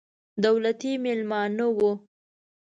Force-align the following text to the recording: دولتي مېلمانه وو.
دولتي 0.45 0.91
مېلمانه 1.03 1.65
وو. 1.77 1.91